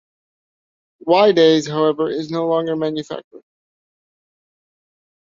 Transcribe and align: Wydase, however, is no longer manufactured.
Wydase, 1.07 1.69
however, 1.69 2.09
is 2.09 2.31
no 2.31 2.47
longer 2.47 2.75
manufactured. 2.75 3.43